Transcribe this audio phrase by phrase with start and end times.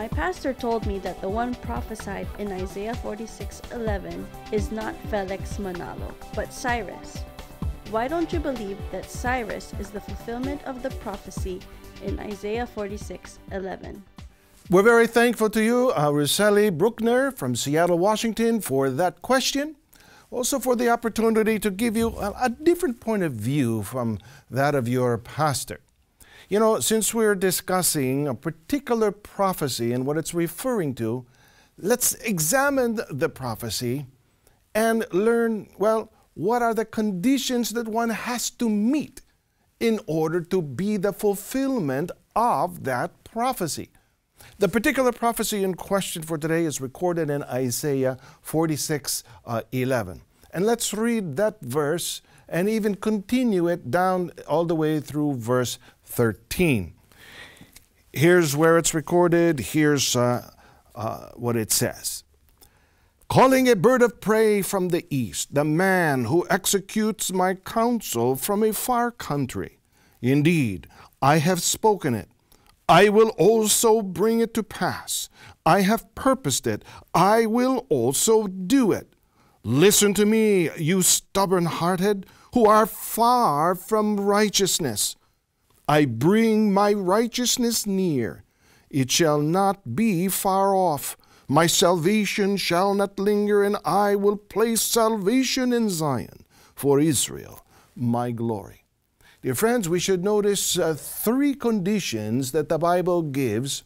[0.00, 6.14] My pastor told me that the one prophesied in Isaiah 46:11 is not Felix Manalo,
[6.34, 7.18] but Cyrus.
[7.90, 11.60] Why don't you believe that Cyrus is the fulfillment of the prophecy
[12.02, 14.02] in Isaiah 46:11?
[14.70, 19.76] We're very thankful to you, uh, Roseli Bruckner from Seattle, Washington, for that question.
[20.30, 24.18] Also, for the opportunity to give you a, a different point of view from
[24.50, 25.80] that of your pastor.
[26.50, 31.24] You know, since we're discussing a particular prophecy and what it's referring to,
[31.78, 34.06] let's examine the prophecy
[34.74, 39.20] and learn, well, what are the conditions that one has to meet
[39.78, 43.90] in order to be the fulfillment of that prophecy.
[44.58, 50.22] The particular prophecy in question for today is recorded in Isaiah 46 uh, 11.
[50.52, 55.78] And let's read that verse and even continue it down all the way through verse
[56.10, 56.94] 13.
[58.12, 60.50] Here's where it's recorded, here's uh,
[60.94, 62.24] uh, what it says.
[63.28, 68.64] Calling a bird of prey from the east, the man who executes my counsel from
[68.64, 69.78] a far country.
[70.20, 70.88] Indeed,
[71.22, 72.28] I have spoken it.
[72.88, 75.28] I will also bring it to pass.
[75.64, 76.84] I have purposed it.
[77.14, 79.14] I will also do it.
[79.62, 85.14] Listen to me, you stubborn hearted, who are far from righteousness.
[85.90, 88.44] I bring my righteousness near.
[88.90, 91.16] It shall not be far off.
[91.48, 96.46] My salvation shall not linger, and I will place salvation in Zion
[96.76, 98.84] for Israel, my glory.
[99.42, 103.82] Dear friends, we should notice uh, three conditions that the Bible gives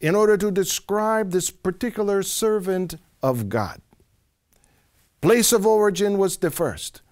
[0.00, 3.82] in order to describe this particular servant of God.
[5.20, 7.02] Place of origin was the first.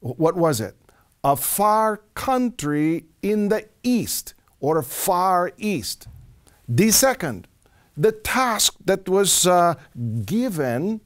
[0.00, 0.74] What was it?
[1.24, 6.06] A far country in the east or far east.
[6.68, 7.48] The second,
[7.96, 9.74] the task that was uh,
[10.24, 11.00] given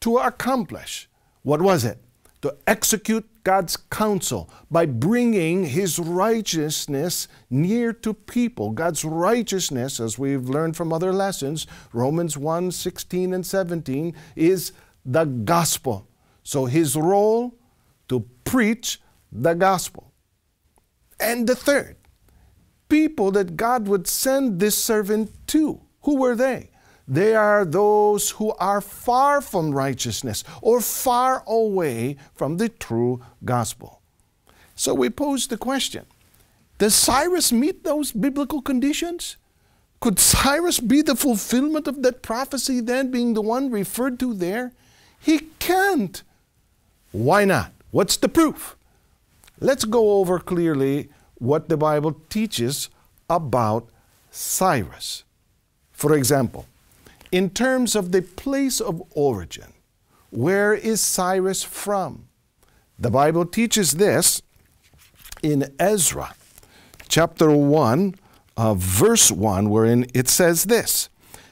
[0.00, 1.08] to accomplish.
[1.42, 1.98] What was it?
[2.42, 8.70] To execute God's counsel by bringing His righteousness near to people.
[8.70, 14.72] God's righteousness, as we've learned from other lessons, Romans 1 16 and 17, is
[15.04, 16.06] the gospel.
[16.42, 17.54] So His role
[18.08, 19.00] to preach
[19.32, 20.12] the gospel.
[21.20, 21.96] And the third,
[22.88, 25.80] people that God would send this servant to.
[26.02, 26.70] Who were they?
[27.06, 34.02] They are those who are far from righteousness or far away from the true gospel.
[34.74, 36.04] So we pose the question
[36.76, 39.36] Does Cyrus meet those biblical conditions?
[40.00, 44.72] Could Cyrus be the fulfillment of that prophecy then, being the one referred to there?
[45.18, 46.22] He can't.
[47.10, 47.72] Why not?
[47.90, 48.76] What's the proof?
[49.60, 52.90] Let's go over clearly what the Bible teaches
[53.28, 53.88] about
[54.30, 55.24] Cyrus.
[55.92, 56.66] For example,
[57.32, 59.72] in terms of the place of origin,
[60.30, 62.28] where is Cyrus from?
[62.98, 64.42] The Bible teaches this
[65.42, 66.34] in Ezra
[67.08, 68.14] chapter 1,
[68.56, 71.08] uh, verse 1, wherein it says this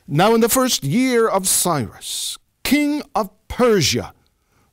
[0.06, 4.12] Now, in the first year of Cyrus, king of Persia,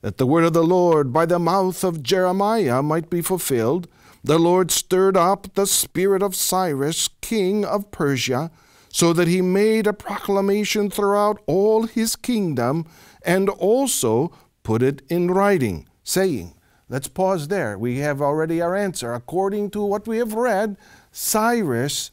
[0.04, 3.88] that the word of the Lord by the mouth of Jeremiah might be fulfilled,
[4.22, 8.50] the Lord stirred up the spirit of Cyrus, king of Persia
[8.90, 12.86] so that he made a proclamation throughout all his kingdom
[13.24, 14.30] and also
[14.62, 16.52] put it in writing, saying,
[16.90, 17.78] Let's pause there.
[17.78, 19.14] We have already our answer.
[19.14, 20.76] According to what we have read,
[21.12, 22.10] Cyrus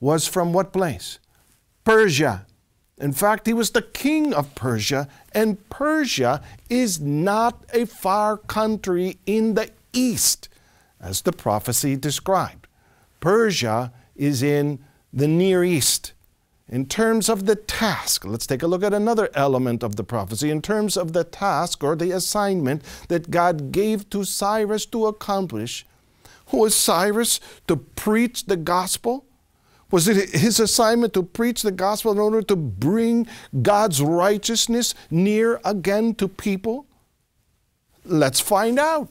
[0.00, 1.20] was from what place?
[1.84, 2.44] Persia.
[2.98, 6.40] In fact, he was the king of Persia, and Persia
[6.70, 10.48] is not a far country in the east,
[11.00, 12.68] as the prophecy described.
[13.20, 14.78] Persia is in
[15.12, 16.12] the Near East.
[16.68, 20.50] In terms of the task, let's take a look at another element of the prophecy.
[20.50, 25.84] In terms of the task or the assignment that God gave to Cyrus to accomplish,
[26.50, 29.26] was Cyrus to preach the gospel?
[29.94, 33.28] Was it his assignment to preach the gospel in order to bring
[33.62, 36.88] God's righteousness near again to people?
[38.04, 39.08] Let's find out.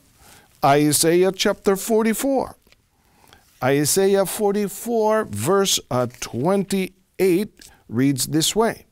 [0.62, 2.58] Isaiah chapter 44.
[3.64, 7.50] Isaiah 44, verse uh, 28,
[7.88, 8.86] reads this way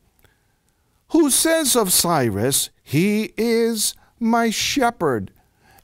[1.08, 5.30] Who says of Cyrus, He is my shepherd,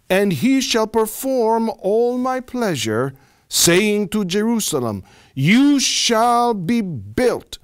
[0.08, 3.12] and he shall perform all my pleasure,
[3.48, 5.04] saying to Jerusalem,
[5.34, 7.58] You shall be built,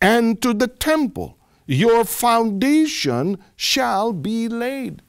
[0.00, 5.02] and to the temple, your foundation shall be laid.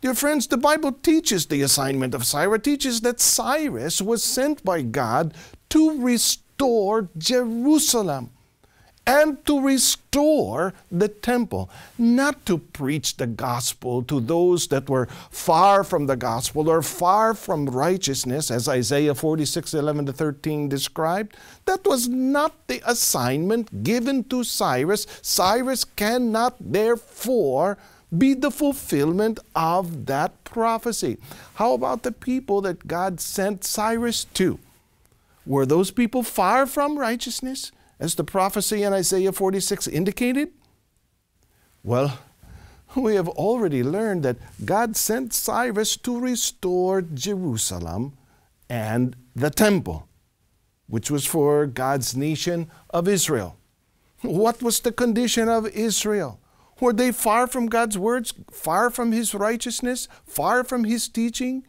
[0.00, 4.82] Dear friends, the Bible teaches the assignment of Cyrus, teaches that Cyrus was sent by
[4.82, 5.34] God
[5.70, 8.30] to restore Jerusalem.
[9.06, 11.68] And to restore the temple,
[11.98, 17.34] not to preach the gospel to those that were far from the gospel or far
[17.34, 21.36] from righteousness, as Isaiah 46 11 to 13 described.
[21.66, 25.06] That was not the assignment given to Cyrus.
[25.20, 27.76] Cyrus cannot, therefore,
[28.16, 31.18] be the fulfillment of that prophecy.
[31.54, 34.58] How about the people that God sent Cyrus to?
[35.46, 37.72] Were those people far from righteousness?
[37.98, 40.50] As the prophecy in Isaiah 46 indicated?
[41.82, 42.18] Well,
[42.96, 48.16] we have already learned that God sent Cyrus to restore Jerusalem
[48.68, 50.08] and the temple,
[50.86, 53.56] which was for God's nation of Israel.
[54.22, 56.40] What was the condition of Israel?
[56.80, 61.66] Were they far from God's words, far from His righteousness, far from His teaching,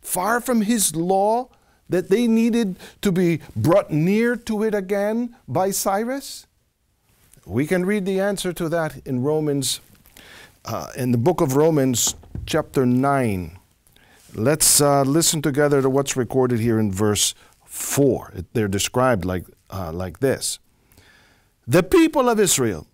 [0.00, 1.50] far from His law?
[1.90, 6.46] That they needed to be brought near to it again by Cyrus?
[7.44, 9.80] We can read the answer to that in Romans,
[10.64, 12.14] uh, in the book of Romans,
[12.46, 13.58] chapter 9.
[14.34, 17.34] Let's uh, listen together to what's recorded here in verse
[17.64, 18.34] 4.
[18.52, 20.60] They're described like, uh, like this
[21.66, 22.86] The people of Israel,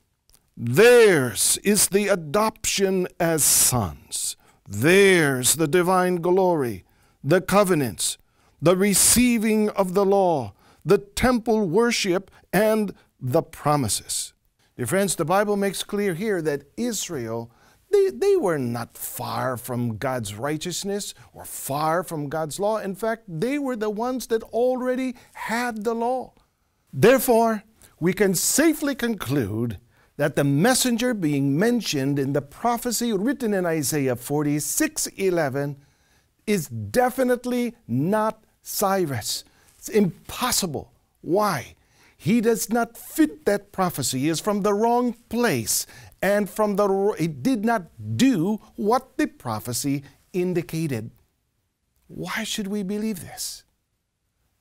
[0.57, 6.85] theirs is the adoption as sons, theirs the divine glory,
[7.23, 8.17] the covenants
[8.61, 10.53] the receiving of the law,
[10.85, 14.33] the temple worship, and the promises.
[14.77, 17.51] Dear friends, the Bible makes clear here that Israel,
[17.91, 22.79] they, they were not far from God's righteousness or far from God's law.
[22.79, 26.35] In fact, they were the ones that already had the law.
[26.93, 27.65] Therefore,
[27.99, 29.79] we can safely conclude
[30.17, 35.77] that the messenger being mentioned in the prophecy written in Isaiah 46 11
[36.47, 39.45] is definitely not Cyrus.
[39.79, 40.93] It's impossible.
[41.21, 41.77] Why?
[42.17, 44.19] He does not fit that prophecy.
[44.19, 45.87] He is from the wrong place
[46.21, 47.85] and from the he did not
[48.17, 50.03] do what the prophecy
[50.33, 51.13] indicated.
[52.09, 53.63] Why should we believe this?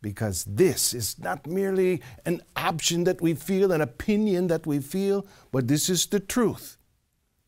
[0.01, 5.25] Because this is not merely an option that we feel, an opinion that we feel,
[5.51, 6.77] but this is the truth.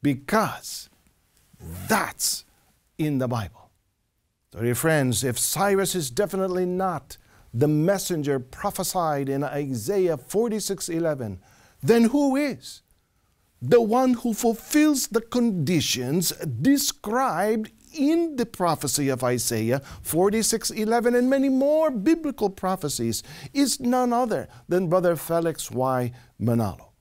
[0.01, 0.89] Because
[1.88, 2.45] that's
[2.98, 3.66] in the Bible.
[4.53, 7.17] So, dear friends, if Cyrus is definitely not
[7.53, 11.39] the messenger prophesied in Isaiah 46:11,
[11.83, 12.81] then who is?
[13.61, 16.29] The one who fulfills the conditions
[16.61, 23.23] described in the prophecy of Isaiah 46:11 and many more biblical prophecies
[23.53, 26.13] is none other than Brother Felix Y.
[26.39, 26.91] Manalo.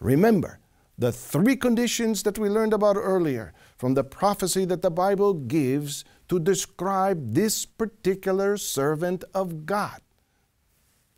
[0.00, 0.60] Remember,
[0.98, 6.04] the three conditions that we learned about earlier from the prophecy that the Bible gives
[6.28, 10.00] to describe this particular servant of God.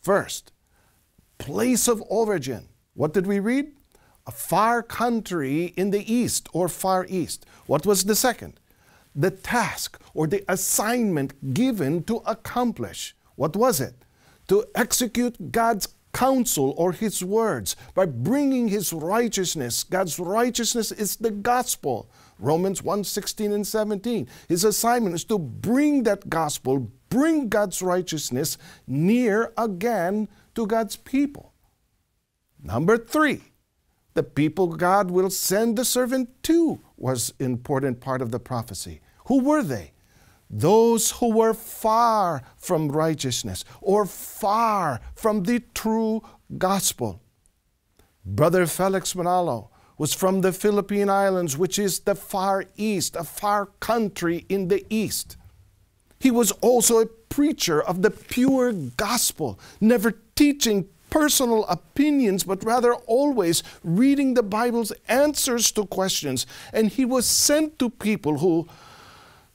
[0.02, 0.52] First,
[1.38, 2.69] place of origin.
[2.94, 3.72] What did we read?
[4.26, 7.46] A far country in the east or far east.
[7.66, 8.60] What was the second?
[9.14, 13.16] The task or the assignment given to accomplish.
[13.37, 14.05] What was it?
[14.49, 19.84] To execute God's counsel or His words by bringing His righteousness.
[19.84, 22.10] God's righteousness is the gospel.
[22.38, 24.28] Romans 1 16 and 17.
[24.49, 31.52] His assignment is to bring that gospel, bring God's righteousness near again to God's people.
[32.62, 33.43] Number three,
[34.15, 39.00] the people God will send the servant to was important part of the prophecy.
[39.27, 39.93] Who were they?
[40.50, 46.22] Those who were far from righteousness or far from the true
[46.56, 47.20] gospel.
[48.24, 53.67] Brother Felix Manalo was from the Philippine Islands, which is the far east, a far
[53.81, 55.36] country in the east.
[56.20, 62.94] He was also a preacher of the pure gospel, never teaching personal opinions, but rather
[62.94, 66.46] always reading the Bible's answers to questions.
[66.72, 68.69] And he was sent to people who,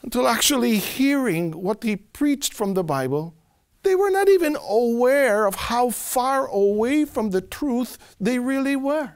[0.03, 3.35] until actually hearing what he preached from the Bible,
[3.83, 9.13] they were not even aware of how far away from the truth they really were.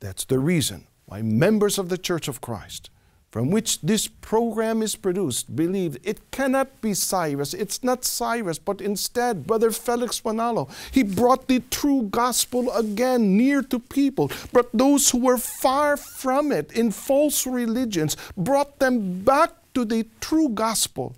[0.00, 2.90] That's the reason why members of the Church of Christ,
[3.34, 7.52] from which this program is produced, believe it cannot be Cyrus.
[7.52, 10.70] It's not Cyrus, but instead Brother Felix Manalo.
[10.92, 16.52] He brought the true gospel again near to people, but those who were far from
[16.52, 21.16] it in false religions, brought them back to the true gospel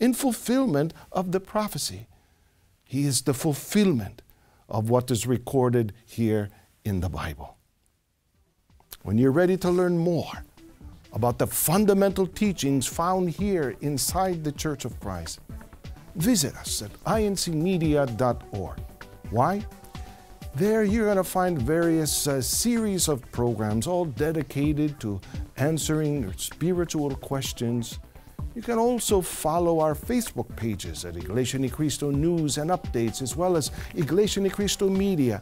[0.00, 2.08] in fulfillment of the prophecy.
[2.82, 4.22] He is the fulfillment
[4.68, 6.50] of what is recorded here
[6.84, 7.56] in the Bible.
[9.04, 10.42] When you're ready to learn more
[11.12, 15.40] about the fundamental teachings found here inside the Church of Christ,
[16.16, 18.78] visit us at incmedia.org.
[19.30, 19.64] Why?
[20.54, 25.20] There, you're going to find various uh, series of programs all dedicated to
[25.56, 27.98] answering spiritual questions.
[28.54, 33.36] You can also follow our Facebook pages at Iglesia Ni Cristo News and Updates, as
[33.36, 35.40] well as Iglesia Ni Cristo Media.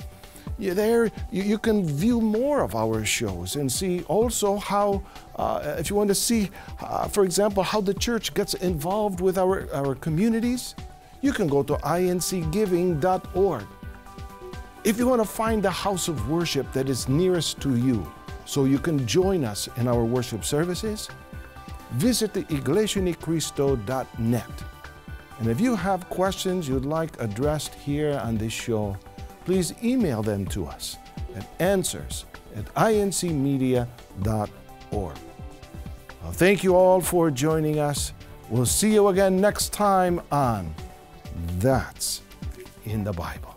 [0.58, 5.02] There, you, you, can view more of our shows and see also how,
[5.36, 6.50] uh, if you want to see,
[6.80, 10.74] uh, for example, how the church gets involved with our, our communities,
[11.20, 13.66] you can go to incgiving.org.
[14.84, 18.10] If you want to find the house of worship that is nearest to you
[18.44, 21.08] so you can join us in our worship services,
[21.92, 24.50] visit the iglesianicristo.net.
[25.38, 28.96] And if you have questions you'd like addressed here on this show,
[29.46, 30.98] please email them to us
[31.36, 32.26] at answers
[32.56, 33.86] at incmedia.org.
[36.22, 38.12] Well, thank you all for joining us.
[38.50, 40.74] We'll see you again next time on
[41.58, 42.22] That's
[42.84, 43.55] in the Bible.